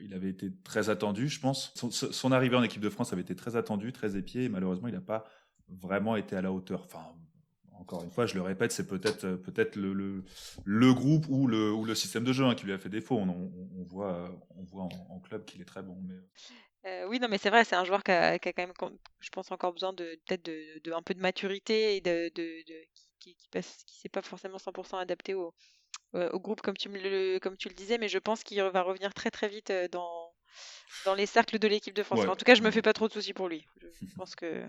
[0.03, 1.73] il avait été très attendu, je pense.
[1.75, 4.95] Son, arrivée en équipe de France avait été très attendue, très épiée, et malheureusement, il
[4.95, 5.25] n'a pas
[5.69, 6.89] vraiment été à la hauteur.
[7.81, 10.23] Encore une fois, je le répète, c'est peut-être peut-être le,
[10.65, 13.17] le, groupe ou le, ou le système de jeu hein, qui lui a fait défaut.
[13.17, 15.97] On, on, voit, on voit en, club qu'il est très bon.
[16.03, 16.15] Mais...
[16.87, 18.99] Euh, oui, non, mais c'est vrai, c'est un joueur qui a, qui a, quand même,
[19.21, 22.63] je pense, encore besoin de peut-être de, de, un peu de maturité et de, de,
[22.67, 25.55] de qui, qui, qui, qui s'est pas forcément 100% adapté au,
[26.17, 28.83] euh, au groupe comme tu, le, comme tu le disais, mais je pense qu'il va
[28.83, 30.33] revenir très très vite euh, dans,
[31.05, 32.27] dans les cercles de l'équipe de France.
[32.27, 33.65] En tout cas, je me fais pas trop de soucis pour lui.
[33.81, 34.65] Je pense que.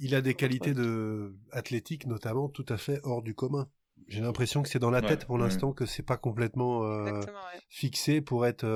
[0.00, 3.68] Il a des qualités de athlétique, notamment, tout à fait hors du commun.
[4.08, 7.20] J'ai l'impression que c'est dans la tête pour l'instant, que c'est pas complètement euh,
[7.70, 8.66] fixé pour être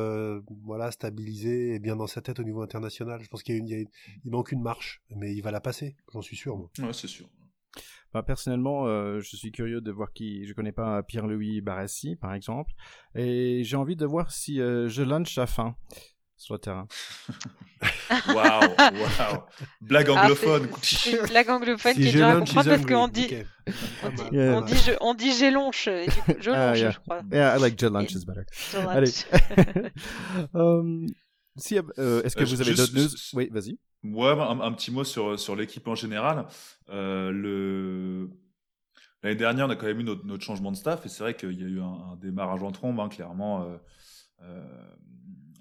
[0.65, 3.21] voilà stabilisé et bien dans sa tête au niveau international.
[3.23, 6.57] Je pense qu'il il manque une marche, mais il va la passer, j'en suis sûr.
[6.57, 6.71] Moi.
[6.79, 7.29] Ouais, c'est sûr.
[8.15, 10.47] Bah, personnellement, euh, je suis curieux de voir qui.
[10.47, 12.73] Je connais pas Pierre-Louis Barassi, par exemple,
[13.15, 15.77] et j'ai envie de voir si euh, je lunch à faim
[16.39, 16.87] sur le terrain.
[18.29, 19.43] Waouh, waouh.
[19.81, 20.69] Blague ah, anglophone.
[21.07, 23.29] une blague anglophone qui est dure à comprendre parce qu'on dit,
[24.03, 25.89] on dit, on dit, je, on dit j'ai lonche,
[26.41, 27.21] je ah, lonche, je crois.
[27.31, 28.47] Yeah, I like je lunch is better.
[28.89, 29.27] Allez.
[30.55, 31.07] um,
[31.57, 33.11] si, euh, Est-ce que vous avez d'autres news?
[33.35, 33.79] Oui, vas-y.
[34.05, 36.47] Ouais, un, petit mot sur, sur l'équipe en général.
[36.89, 38.31] Euh, le...
[39.23, 41.35] L'année dernière, on a quand même eu notre, notre changement de staff et c'est vrai
[41.35, 43.79] qu'il y a eu un, démarrage en trombe, hein, clairement.
[44.43, 44.63] Euh,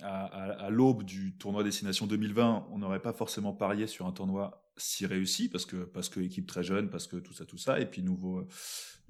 [0.04, 4.64] euh, à, l'aube du tournoi Destination 2020, on n'aurait pas forcément parié sur un tournoi
[4.78, 7.80] si réussi parce que parce que équipe très jeune, parce que tout ça, tout ça,
[7.80, 8.48] et puis nouveau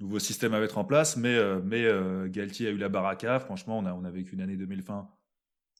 [0.00, 1.16] nouveau système à mettre en place.
[1.16, 1.86] Mais mais
[2.30, 3.38] Galtier a eu la baraka.
[3.40, 5.08] Franchement, on a on a vécu une année 2020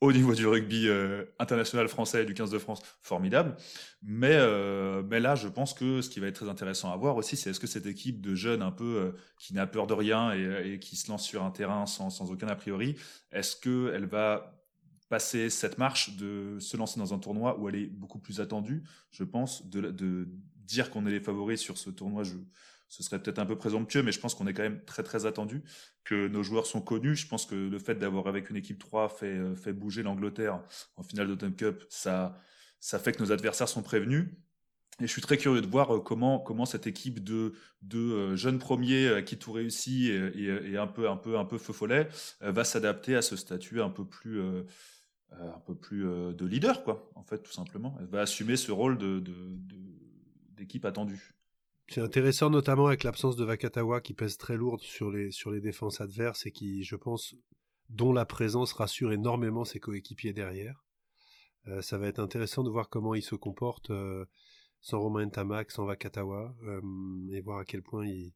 [0.01, 3.57] au niveau du rugby euh, international français du 15 de France, formidable.
[4.03, 7.17] Mais, euh, mais là, je pense que ce qui va être très intéressant à voir
[7.17, 9.95] aussi, c'est est-ce que cette équipe de jeunes un peu euh, qui n'a peur de
[9.95, 12.97] rien et, et, qui se lance sur un terrain sans, sans aucun a priori,
[13.33, 14.58] est-ce qu'elle va
[15.09, 18.83] passer cette marche de se lancer dans un tournoi où elle est beaucoup plus attendue,
[19.11, 20.29] je pense, de,
[20.65, 22.25] dire qu'on est les favoris sur ce tournoi.
[22.89, 25.27] Ce serait peut-être un peu présomptueux, mais je pense qu'on est quand même très très
[25.27, 25.63] attendu,
[26.05, 27.17] que nos joueurs sont connus.
[27.17, 30.63] Je pense que le fait d'avoir avec une équipe 3 fait, euh, fait bouger l'Angleterre
[30.97, 32.39] en finale d'Autumn Cup, ça,
[32.81, 34.29] fait que nos adversaires sont prévenus.
[35.01, 37.55] Et je suis très curieux de voir euh, comment, cette équipe de,
[37.95, 41.73] euh, jeunes premiers qui tout réussit et, et, un peu un peu un peu feu
[41.73, 42.09] follet
[42.41, 44.43] va s'adapter à ce statut un peu plus
[45.33, 47.97] un peu plus de leader quoi en fait tout simplement.
[48.01, 48.99] Elle va assumer ce rôle
[50.57, 51.35] d'équipe attendue.
[51.91, 56.45] C'est intéressant notamment avec l'absence de Vakatawa qui pèse très lourde sur les, défenses adverses
[56.45, 57.35] et qui, je pense,
[57.89, 60.85] dont la présence rassure énormément ses coéquipiers derrière.
[61.67, 64.27] Euh, ça va être intéressant de voir comment il se comporte euh,
[64.83, 66.81] sans Romain Tamac, sans Vakatawa, euh,
[67.33, 68.35] et voir à quel point il,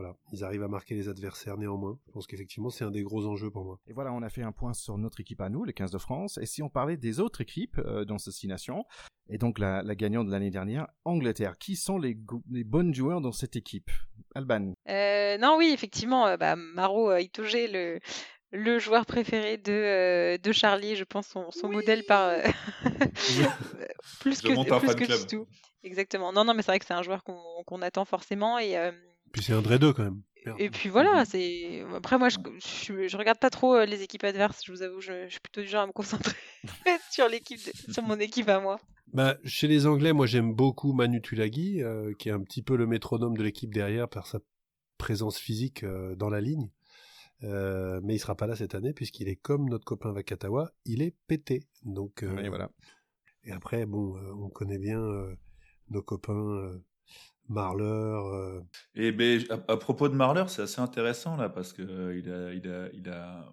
[0.00, 1.98] voilà, ils arrivent à marquer les adversaires néanmoins.
[2.06, 3.78] Je pense qu'effectivement, c'est un des gros enjeux pour moi.
[3.86, 5.98] Et voilà, on a fait un point sur notre équipe à nous, les 15 de
[5.98, 6.38] France.
[6.38, 8.86] Et si on parlait des autres équipes euh, dans ces six nations,
[9.28, 12.16] et donc la, gagnante de l'année dernière, Angleterre, qui sont les,
[12.50, 13.90] les bonnes joueurs dans cette équipe?
[14.34, 18.00] Alban euh, Non, oui, effectivement, euh, bah, Maro Itoge, le,
[18.52, 22.32] le joueur préféré de, de Charlie, je pense, son, son modèle par
[24.20, 25.46] plus que, plus que tout.
[25.82, 26.32] Exactement.
[26.32, 28.76] Non, non, mais c'est vrai que c'est un joueur qu'on attend forcément et
[29.32, 30.22] puis c'est André 2 quand même.
[30.58, 31.84] Et puis voilà, c'est.
[31.94, 35.28] Après, moi, je, je, regarde pas trop euh, les équipes adverses, je vous avoue, je,
[35.28, 36.36] suis plutôt du genre à me concentrer
[37.10, 38.80] sur l'équipe, sur mon équipe à moi.
[39.12, 42.76] Bah, chez les Anglais, moi j'aime beaucoup Manu Tulagi, euh, qui est un petit peu
[42.76, 44.38] le métronome de l'équipe derrière par sa
[44.98, 46.70] présence physique euh, dans la ligne.
[47.42, 51.14] mais il sera pas là cette année puisqu'il est comme notre copain Vakatawa, il est
[51.26, 51.64] pété.
[51.84, 52.70] Donc et voilà.
[53.44, 55.00] Et après, bon, on connaît bien
[55.88, 56.70] nos copains
[57.50, 58.26] Marleur.
[58.26, 58.60] Euh.
[58.94, 62.54] Et ben, à, propos de Marleur, c'est assez intéressant là parce que euh, il, a,
[62.54, 63.52] il, a, il, a,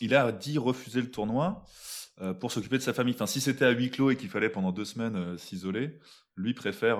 [0.00, 1.64] il a dit refuser le tournoi
[2.20, 3.14] euh, pour s'occuper de sa famille.
[3.14, 5.98] Enfin, si c'était à huis clos et qu'il fallait pendant deux semaines s'isoler,
[6.36, 6.98] lui préfère.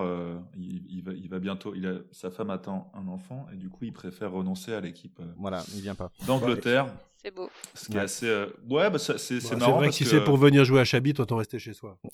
[0.58, 1.72] Il, va, il va bientôt.
[1.74, 5.20] Il a, sa femme attend un enfant et du coup, il préfère renoncer à l'équipe.
[5.38, 6.10] voilà, il vient pas.
[6.26, 6.86] D'Angleterre.
[7.22, 7.48] C'est beau.
[7.74, 8.44] Ce qui est assez.
[8.68, 9.74] Ouais, bah, c'est, c'est, marrant.
[9.74, 11.96] C'est vrai que si c'est pour venir jouer à Chabit, autant rester chez soi.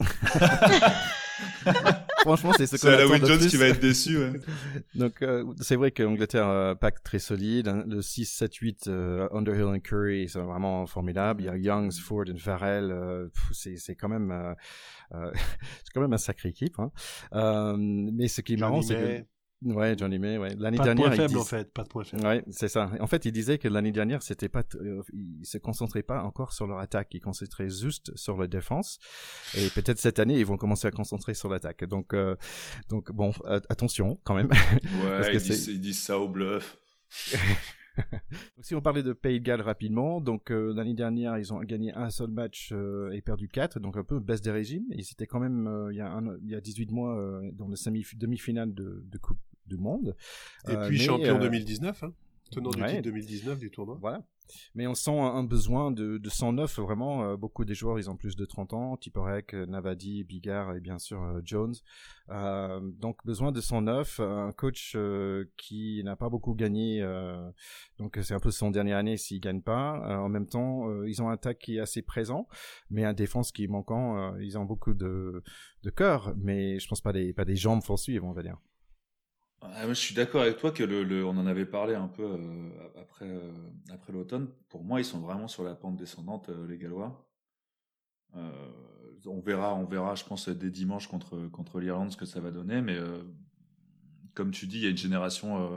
[2.21, 3.49] Franchement, c'est ce qu'on attend Halloween de Jones plus.
[3.49, 4.19] qui va être déçu.
[4.19, 4.33] ouais.
[4.95, 7.69] Donc, euh, c'est vrai qu'Angleterre, euh, pack très solide.
[7.69, 7.85] hein.
[7.87, 11.43] Le 6, 7, 8, euh, Underhill et Curry, c'est vraiment formidable.
[11.43, 12.91] Il y a Youngs, Ford et Farrell.
[12.91, 14.55] euh, c'est, quand même, euh,
[15.15, 15.31] euh,
[15.85, 16.79] c'est quand même un sacré équipe.
[16.79, 16.91] Hein.
[17.35, 19.25] Euh, mais ce qui est marrant, c'est que,
[19.63, 20.55] ouais, Johnny May, ouais.
[20.59, 22.25] L'année Pas de dernière, point ils faible en fait, pas de point faible.
[22.27, 22.91] Ouais, c'est ça.
[23.01, 26.23] En fait, il disait que l'année dernière, c'était pas, t- euh, ils se concentraient pas
[26.23, 28.99] encore sur leur attaque, ils concentraient juste sur la défense.
[29.57, 31.85] Et peut-être cette année, ils vont commencer à concentrer sur l'attaque.
[31.85, 32.37] Donc, euh,
[32.89, 33.33] donc bon,
[33.69, 34.49] attention quand même.
[34.49, 36.79] Parce Ouais, que ils disent, ils ça au bluff.
[37.99, 41.59] Donc, si on parlait de Pays de Galles rapidement, donc euh, l'année dernière, ils ont
[41.63, 44.85] gagné un seul match euh, et perdu quatre, donc un peu baisse des régimes.
[44.93, 47.51] Et c'était quand même euh, il y a un, il y a 18 mois euh,
[47.55, 50.17] dans le semi demi-finale de, de Coupe du Monde.
[50.69, 52.13] Et Euh, puis mais, champion euh, 2019, hein,
[52.51, 53.99] tenant du titre 2019 du tournoi.
[54.01, 54.23] Voilà.
[54.75, 57.23] Mais on sent un, besoin de, de 109, vraiment.
[57.23, 58.97] euh, beaucoup des joueurs, ils ont plus de 30 ans.
[58.97, 61.75] Tiporek, euh, Navadi, Bigard et bien sûr euh, Jones.
[62.31, 64.21] Euh, donc besoin de 109.
[64.21, 67.03] Un coach euh, qui n'a pas beaucoup gagné.
[67.03, 67.47] euh,
[67.99, 70.01] donc c'est un peu son dernière année s'il gagne pas.
[70.09, 72.49] Euh, en même temps, euh, ils ont un attaque qui est assez présent,
[72.89, 74.17] mais un défense qui est manquant.
[74.33, 75.43] Euh, ils ont beaucoup de,
[75.83, 78.57] de cœur, mais je pense pas des, pas des jambes pour suivre, on va dire.
[79.61, 82.07] Ah, moi, je suis d'accord avec toi que le, le- on en avait parlé un
[82.09, 83.51] peu euh, après, euh,
[83.91, 84.49] après l'automne.
[84.69, 87.25] Pour moi, ils sont vraiment sur la pente descendante, euh, les Gallois.
[89.27, 92.51] On verra, on verra, je pense, dès dimanche contre, contre l'Irlande ce que ça va
[92.51, 92.81] donner.
[92.81, 92.97] Mais
[94.35, 95.69] comme tu dis, il y a une génération,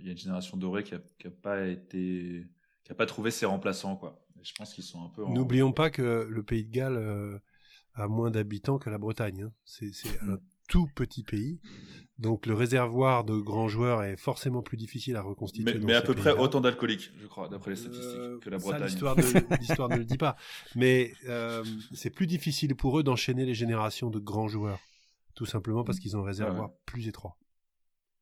[0.00, 2.46] il y a une génération dorée qui a, qui a pas été,
[2.84, 4.26] qui a pas trouvé ses remplaçants, quoi.
[4.40, 5.24] Et je pense qu'ils sont un peu.
[5.24, 7.40] en- N'oublions pas que le Pays de Galles
[7.94, 9.44] a moins d'habitants que la Bretagne.
[9.44, 9.52] hein.
[9.64, 11.60] C'est c'est un tout petit pays.
[12.18, 15.78] Donc le réservoir de grands joueurs est forcément plus difficile à reconstituer.
[15.78, 18.84] Mais, à peu près autant d'alcooliques, je crois, d'après les statistiques, Euh, que la Bretagne.
[18.84, 19.22] l'histoire ne,
[19.60, 20.34] l'histoire ne le dit pas.
[20.74, 24.80] Mais euh, c'est plus difficile pour eux d'enchaîner les générations de grands joueurs.
[25.34, 27.36] Tout simplement parce qu'ils ont un réservoir plus étroit.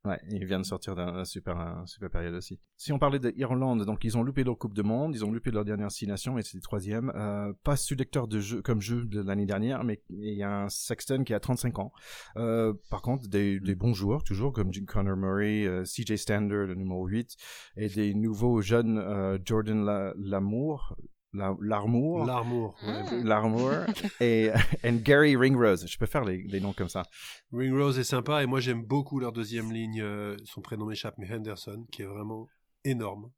[0.07, 2.59] Ouais, ils viennent de sortir d'un super, super période aussi.
[2.77, 5.31] Si on parlait de Irlande, donc ils ont loupé leur Coupe de Monde, ils ont
[5.31, 7.11] loupé leur dernière six nations et c'est troisième.
[7.15, 10.69] Euh, pas sélecteur de jeu comme jeu de l'année dernière, mais il y a un
[10.69, 11.91] Sexton qui a 35 ans.
[12.37, 16.75] Euh, par contre, des, bons joueurs toujours comme Jim Connor Murray, euh, CJ Stander, le
[16.75, 17.35] numéro 8,
[17.75, 22.25] et des nouveaux jeunes euh, Jordan La- Lamour, La- Larmour.
[22.25, 22.75] L'armour.
[22.81, 23.03] Ah.
[23.11, 23.23] ouais.
[23.23, 23.71] Larmour
[24.21, 24.49] et,
[24.83, 25.85] and Gary Ringrose.
[25.87, 27.03] Je peux faire les, les noms comme ça.
[27.51, 30.01] Ringrose est sympa et moi j'aime beaucoup leur deuxième ligne.
[30.01, 32.47] euh, son prénom m'échappe, mais Henderson, qui est vraiment
[32.83, 33.31] énorme.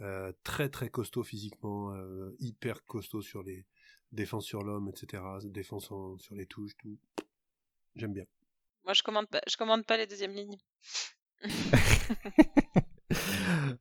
[0.00, 3.66] Euh, très très costaud physiquement, euh, hyper costaud sur les
[4.10, 5.22] défenses sur l'homme, etc.
[5.44, 6.98] Défense en- sur les touches, tout.
[7.94, 8.24] J'aime bien.
[8.84, 10.58] Moi, je commande pas, je commande pas les deuxièmes lignes.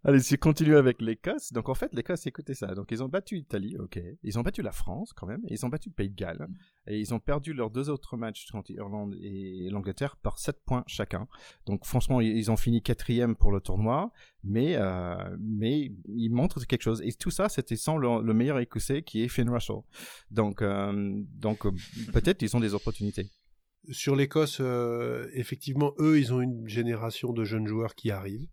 [0.03, 1.53] Allez, si on continue avec l'Écosse.
[1.53, 2.73] Donc, en fait, l'Écosse, écoutez ça.
[2.73, 3.99] Donc, ils ont battu l'Italie, ok.
[4.23, 5.41] Ils ont battu la France, quand même.
[5.47, 6.47] Ils ont battu le Pays de Galles.
[6.87, 10.83] Et ils ont perdu leurs deux autres matchs contre l'Irlande et l'Angleterre par 7 points
[10.87, 11.27] chacun.
[11.65, 14.11] Donc, franchement, ils ont fini quatrième pour le tournoi.
[14.43, 17.01] Mais, euh, mais ils montrent quelque chose.
[17.03, 19.81] Et tout ça, c'était sans le, le meilleur Écossais qui est Finn Russell.
[20.31, 21.71] Donc, euh, donc euh,
[22.11, 23.29] peut-être ils ont des opportunités.
[23.89, 28.47] Sur l'Écosse, euh, effectivement, eux, ils ont une génération de jeunes joueurs qui arrivent.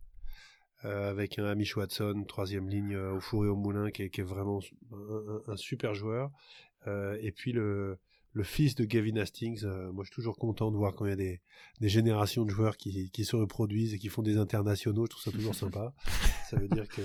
[0.84, 4.10] euh, avec un Amish Watson, troisième ligne euh, au four et au moulin, qui est,
[4.10, 4.60] qui est vraiment
[4.92, 6.30] un, un- super joueur.
[6.86, 7.98] Euh, et puis le,
[8.32, 11.08] le fils de Gavin Hastings, euh, moi je suis toujours content de voir quand il
[11.10, 11.40] y a des,
[11.80, 15.22] des générations de joueurs qui, qui se reproduisent et qui font des internationaux, je trouve
[15.24, 15.92] ça toujours sympa.
[16.48, 17.02] Ça veut dire que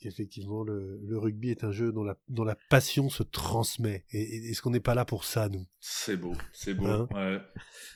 [0.00, 4.04] qu'effectivement le, le rugby est un jeu dont la, dont la passion se transmet.
[4.12, 5.66] Et, et est-ce qu'on n'est pas là pour ça, nous?
[5.80, 6.86] C'est beau, c'est beau.
[6.86, 7.08] Hein?
[7.14, 7.40] ouais.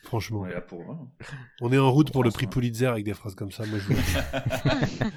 [0.05, 0.40] Franchement.
[0.40, 1.11] On est là pour.
[1.61, 3.66] On est en route pour le prix Pulitzer avec des phrases comme ça.
[3.66, 5.14] Moi, je vous le dis.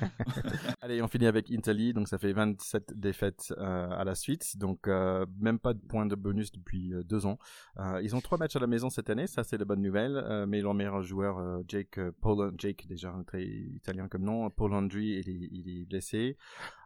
[0.82, 1.94] Allez, on finit avec Italie.
[1.94, 4.58] Donc, ça fait 27 défaites euh, à la suite.
[4.58, 7.38] Donc, euh, même pas de points de bonus depuis euh, deux ans.
[7.80, 9.28] Euh, ils ont trois matchs à la maison cette année.
[9.28, 10.18] Ça, c'est la bonne nouvelle.
[10.18, 14.24] Euh, mais leur meilleur joueur, euh, Jake euh, Paul, Jake, déjà un très italien comme
[14.24, 16.38] nom, Paul il est, il est blessé.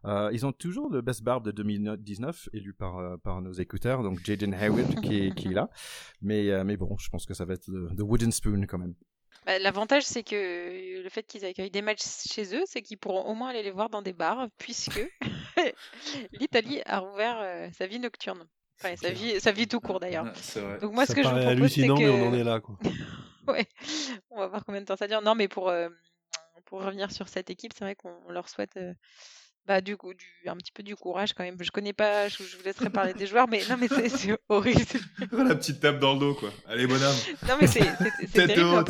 [0.05, 4.03] Euh, ils ont toujours le best barbe de 2019, élu par, euh, par nos écouteurs.
[4.03, 5.69] Donc, Jaden Hayward qui est, qui est là.
[6.21, 8.77] Mais, euh, mais bon, je pense que ça va être the, the wooden spoon quand
[8.77, 8.93] même.
[9.47, 13.23] Bah, L'avantage, c'est que le fait qu'ils accueillent des matchs chez eux, c'est qu'ils pourront
[13.23, 15.01] au moins aller les voir dans des bars, puisque
[16.33, 18.45] l'Italie a rouvert euh, sa vie nocturne.
[18.79, 20.25] Enfin, sa vie, sa vie tout court d'ailleurs.
[20.25, 20.79] Ouais, c'est vrai.
[20.79, 22.01] Donc moi, ça ce que je vous propose, c'est hallucinant, que...
[22.01, 22.59] mais on en est là.
[22.59, 22.77] Quoi.
[23.47, 23.65] Ouais,
[24.29, 25.21] on va voir combien de temps ça dure.
[25.21, 25.87] Non, mais pour, euh,
[26.65, 28.93] pour revenir sur cette équipe, c'est vrai qu'on leur souhaite euh,
[29.67, 31.57] bah, du coup, du, un petit peu du courage quand même.
[31.61, 34.37] Je connais pas, je, je vous laisserai parler des joueurs, mais non, mais c'est- c'est
[34.49, 34.81] horrible.
[35.31, 36.49] La petite tape dans le dos, quoi.
[36.67, 37.15] Allez, bonhomme.
[37.47, 38.85] Non, mais c'est c'est- c'est Tête terrible.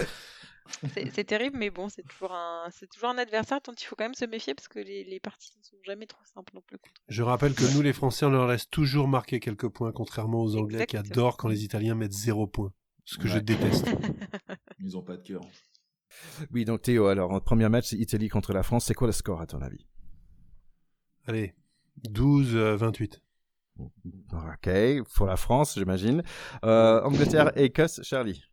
[0.93, 3.95] C'est c'est terrible, mais bon, c'est toujours un, c'est toujours un adversaire dont il faut
[3.95, 6.61] quand même se méfier parce que les, les parties ne sont jamais trop simples non
[6.61, 6.77] plus.
[7.07, 10.57] Je rappelle que nous, les Français, on leur laisse toujours marquer quelques points, contrairement aux
[10.57, 12.73] Anglais qui adorent quand les Italiens mettent zéro point.
[13.05, 13.85] ce que je déteste.
[14.83, 15.41] Ils ont pas de cœur.
[16.51, 18.85] Oui, donc Théo, alors, en premier match, c'est Italie contre la France.
[18.85, 19.85] C'est quoi le score, à ton avis?
[21.27, 21.53] Allez,
[22.09, 23.19] 12-28.
[23.79, 24.69] Ok,
[25.13, 26.23] pour la France, j'imagine.
[26.63, 28.43] Euh, Angleterre, Écosse, Charlie.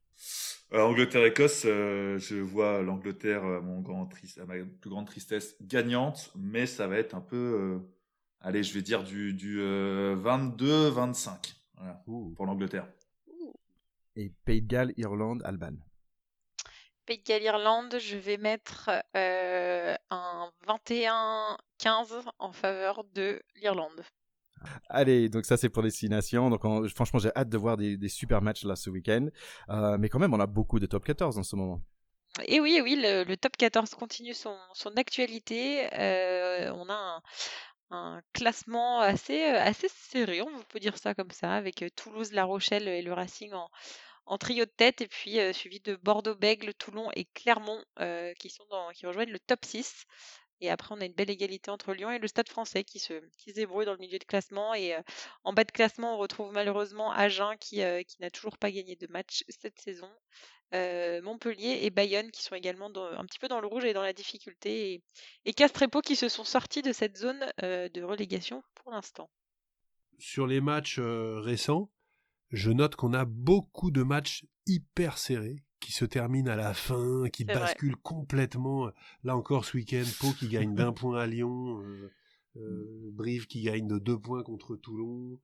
[0.72, 5.54] Euh, Angleterre-Écosse, euh, je vois l'Angleterre, euh, mon grand triste, à ma plus grande tristesse,
[5.62, 7.78] gagnante, mais ça va être un peu, euh,
[8.40, 12.88] allez, je vais dire du, du 22-25 voilà, pour l'Angleterre.
[14.16, 15.74] Et Pays de Galles, Irlande, Alban.
[17.07, 24.05] Pays de Galles, Irlande, je vais mettre euh, un 21-15 en faveur de l'Irlande.
[24.88, 26.49] Allez, donc ça c'est pour nations.
[26.51, 29.29] Donc on- franchement, j'ai hâte de voir des, des super matchs là ce week-end.
[29.69, 31.81] Euh, mais quand même, on a beaucoup de top 14 en ce moment.
[32.47, 35.88] Et oui, et oui, le, le top 14 continue son, son actualité.
[35.95, 37.23] Euh, on a un,
[37.90, 42.88] un classement assez, assez serré, on peut dire ça comme ça, avec Toulouse, La Rochelle
[42.88, 43.69] et le Racing en,
[44.26, 47.82] en trio de tête, et puis suivi de Bordeaux, Bègle, Toulon et Clermont
[48.38, 48.50] qui,
[49.04, 50.06] rejoignent le top 6.
[50.60, 53.12] Et après, on a une belle égalité entre Lyon et le Stade français qui se,
[53.37, 54.74] qui se débrouille dans le milieu de classement.
[54.74, 54.96] Et
[55.42, 59.06] en bas de classement, on retrouve malheureusement Agen qui, qui n'a toujours pas gagné de
[59.08, 60.10] match cette saison.
[60.72, 64.12] Montpellier et Bayonne qui sont également un petit peu dans le rouge et dans la
[64.12, 64.92] difficulté.
[64.92, 65.02] Et,
[65.44, 69.30] et Castrepo qui se sont sortis de cette zone de relégation pour l'instant.
[70.18, 71.90] Sur les matchs récents,
[72.50, 77.28] je note qu'on a beaucoup de matchs hyper serrés qui se terminent à la fin,
[77.30, 77.54] qui vrai.
[77.54, 78.90] basculent complètement.
[79.22, 82.11] Là encore ce week-end, Pau qui gagne d'un point à Lyon, euh,
[82.57, 85.38] euh, Brive qui gagne de deux points contre Toulon,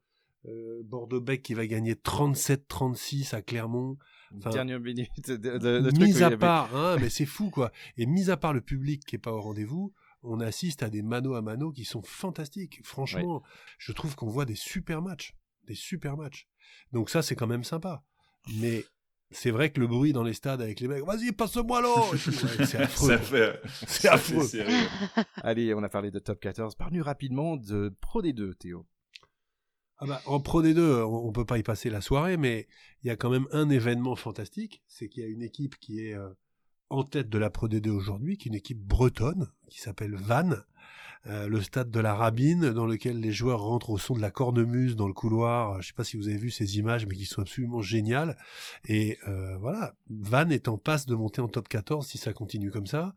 [0.47, 3.99] euh, Bordeaux-Bec qui va gagner 37-36 à Clermont.
[4.39, 7.71] Enfin, Dernière minute de, mis à part, hein, mais c'est fou quoi.
[7.99, 11.03] Et mis à part le public qui est pas au rendez-vous, on assiste à des
[11.03, 12.81] mano à mano qui sont fantastiques.
[12.83, 13.43] Franchement,
[13.79, 15.35] je trouve qu'on voit des super matchs,
[15.67, 16.49] des super matchs.
[16.93, 18.03] Donc ça, c'est quand même sympa.
[18.57, 18.85] Mais
[19.31, 22.17] c'est vrai que le bruit dans les stades avec les mecs, vas-y, passe-moi l'eau.
[22.17, 23.17] C'est affreux.
[23.19, 24.67] Fait, C'est.
[25.43, 26.75] Allez, on a parlé de top 14.
[26.75, 28.87] Parle-nous rapidement de Pro D2, Théo.
[29.99, 32.67] Ah bah, en Pro D2, on, on peut pas y passer la soirée, mais
[33.03, 36.07] il y a quand même un événement fantastique, c'est qu'il y a une équipe qui
[36.07, 36.31] est euh,
[36.91, 40.63] en tête de la Pro D2 aujourd'hui, qui est une équipe bretonne, qui s'appelle Vannes,
[41.27, 44.31] euh, le stade de la Rabine, dans lequel les joueurs rentrent au son de la
[44.31, 45.81] cornemuse dans le couloir.
[45.81, 48.37] Je sais pas si vous avez vu ces images, mais qui sont absolument géniales.
[48.87, 52.71] Et euh, voilà, Vannes est en passe de monter en top 14 si ça continue
[52.71, 53.15] comme ça.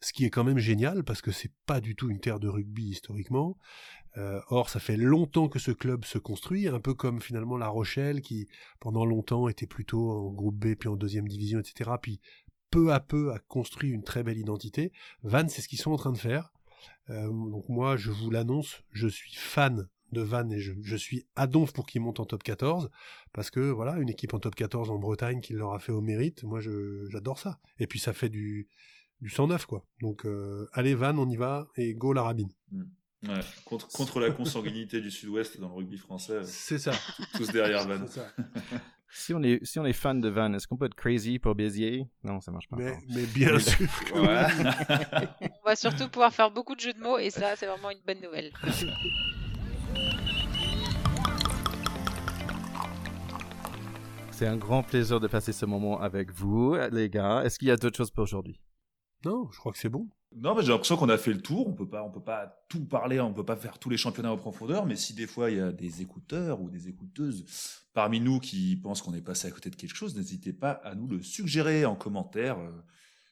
[0.00, 2.48] Ce qui est quand même génial parce que c'est pas du tout une terre de
[2.48, 3.56] rugby historiquement.
[4.18, 7.68] Euh, or, ça fait longtemps que ce club se construit, un peu comme finalement La
[7.68, 8.48] Rochelle, qui
[8.80, 11.90] pendant longtemps était plutôt en groupe B, puis en deuxième division, etc.
[12.00, 12.20] Puis
[12.70, 14.92] peu à peu a construit une très belle identité.
[15.22, 16.52] Vannes, c'est ce qu'ils sont en train de faire.
[17.10, 21.26] Euh, donc moi, je vous l'annonce, je suis fan de Vannes et je, je suis
[21.34, 22.90] à donf pour qu'ils montent en top 14
[23.32, 26.00] parce que voilà une équipe en top 14 en Bretagne qui leur a fait au
[26.00, 26.60] mérite moi
[27.10, 28.68] j'adore ça et puis ça fait du
[29.20, 32.52] du 109 quoi donc euh, allez Vannes on y va et go la rabine
[33.22, 36.92] Ouais, contre, contre la consanguinité du Sud-Ouest dans le rugby français, c'est ça
[37.34, 38.06] tous derrière Van.
[38.06, 38.28] Ça.
[39.08, 41.54] Si on est, si on est fan de Van, est-ce qu'on peut être crazy pour
[41.54, 42.76] Béziers Non, ça marche pas.
[42.76, 42.96] mais,
[43.34, 44.26] bien sûr que oui.
[44.26, 45.48] Ouais.
[45.64, 48.00] On va surtout pouvoir faire beaucoup de jeux de mots et ça, c'est vraiment une
[48.06, 48.52] bonne nouvelle.
[54.30, 57.42] C'est un grand plaisir de passer ce moment avec vous, les gars.
[57.44, 58.60] Est-ce qu'il y a d'autres choses pour aujourd'hui?
[59.24, 61.66] Non je crois que c'est bon Non, mais j'ai l'impression qu'on a fait le tour.
[61.68, 64.32] On peut pas, on peut pas tout parler, on peut pas faire tous les championnats
[64.32, 64.86] en profondeur.
[64.86, 67.44] Mais si des fois il y a des écouteurs ou des écouteuses
[67.94, 70.94] parmi nous qui pensent qu'on est passé à côté de quelque chose, n'hésitez pas à
[70.94, 72.70] nous le suggérer en commentaire euh,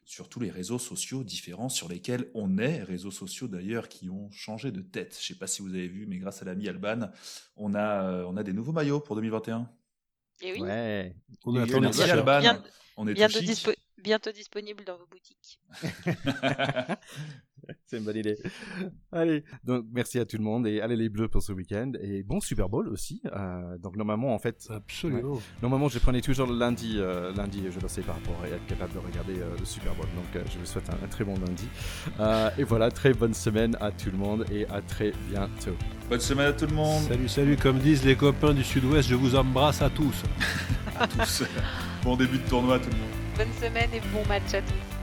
[0.06, 2.82] sur tous les réseaux sociaux différents sur lesquels on est.
[2.82, 5.16] Réseaux sociaux d'ailleurs qui ont changé de tête.
[5.20, 7.10] Je sais pas si vous avez vu, mais grâce à l'ami Alban,
[7.56, 9.68] on a, euh, on a des nouveaux maillots pour 2021.
[10.40, 11.16] Et oui, Ouais.
[11.44, 12.10] on Et.
[12.10, 12.40] Alban.
[12.40, 12.62] Bien-
[12.96, 13.48] on est chic.
[13.48, 13.73] dispo-
[14.04, 15.58] bientôt disponible dans vos boutiques.
[17.86, 18.36] C'est une bonne idée.
[19.10, 22.22] Allez, donc merci à tout le monde et allez les Bleus pour ce week-end et
[22.22, 23.22] bon Super Bowl aussi.
[23.34, 27.70] Euh, donc normalement en fait, absolument normalement je prenais toujours le lundi, euh, lundi et
[27.72, 30.06] je le sais par rapport à être capable de regarder euh, le Super Bowl.
[30.14, 31.66] Donc euh, je vous souhaite un, un très bon lundi.
[32.20, 35.74] Euh, et voilà, très bonne semaine à tout le monde et à très bientôt.
[36.10, 37.02] Bonne semaine à tout le monde.
[37.04, 40.22] salut salut comme disent les copains du sud-ouest je vous embrasse à tous
[40.98, 41.44] à tous.
[42.02, 43.23] bon début de tournoi à tout le monde.
[43.36, 44.93] Bonne semaine et bon match à tous.